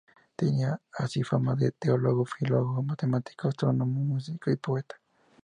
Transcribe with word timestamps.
Tenía 0.35 0.81
así 0.97 1.21
fama 1.21 1.53
de 1.53 1.73
teólogo, 1.73 2.25
filólogo, 2.25 2.81
matemático, 2.81 3.49
astrónomo, 3.49 3.99
músico 4.01 4.49
y 4.49 4.55
poeta. 4.55 4.99